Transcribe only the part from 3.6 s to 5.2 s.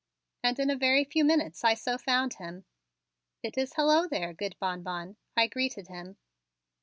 hello there, good Bonbon,"